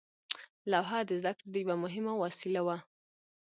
لوحه 0.71 0.99
د 1.07 1.09
زده 1.19 1.31
کړې 1.37 1.59
یوه 1.63 1.75
مهمه 1.83 2.13
وسیله 2.23 2.61
وه. 2.67 2.77